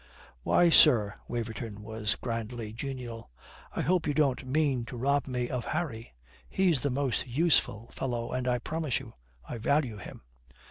"Why, 0.41 0.71
sir," 0.71 1.13
Waverton 1.27 1.83
was 1.83 2.15
grandly 2.15 2.73
genial, 2.73 3.29
"I 3.71 3.81
hope 3.81 4.07
you 4.07 4.15
don't 4.15 4.47
mean 4.47 4.83
to 4.85 4.97
rob 4.97 5.27
me 5.27 5.47
of 5.47 5.63
Harry. 5.65 6.15
He's 6.49 6.81
the 6.81 6.89
most 6.89 7.27
useful 7.27 7.91
fellow, 7.91 8.31
and, 8.31 8.47
I 8.47 8.57
promise 8.57 8.99
you; 8.99 9.13
I 9.47 9.59
value 9.59 9.97
him." 9.97 10.23